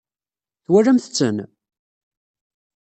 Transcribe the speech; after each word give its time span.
Twalamt-ten? 0.65 1.37